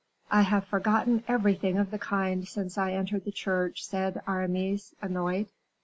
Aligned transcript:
"I 0.31 0.41
have 0.41 0.65
forgotten 0.65 1.23
everything 1.27 1.77
of 1.77 1.91
the 1.91 1.99
kind 1.99 2.47
since 2.47 2.75
I 2.75 2.93
entered 2.93 3.23
the 3.23 3.31
Church," 3.31 3.85
said 3.85 4.19
Aramis, 4.27 4.95
annoyed. 4.99 5.49